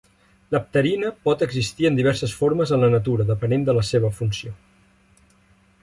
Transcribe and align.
La 0.53 0.59
pterina 0.69 1.11
pot 1.27 1.43
existir 1.47 1.87
en 1.91 1.99
diverses 2.01 2.35
formes 2.39 2.73
en 2.79 2.83
la 2.85 2.91
natura 2.95 3.29
depenent 3.31 3.67
de 3.69 3.77
la 3.81 3.85
seva 3.93 4.15
funció. 4.23 4.57